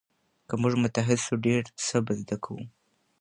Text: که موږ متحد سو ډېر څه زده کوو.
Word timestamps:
که 0.47 0.53
موږ 0.61 0.73
متحد 0.83 1.19
سو 1.27 1.33
ډېر 1.45 1.63
څه 1.85 1.97
زده 2.21 2.37
کوو. 2.43 2.63